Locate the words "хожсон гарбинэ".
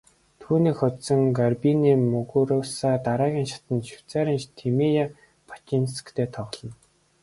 0.79-1.93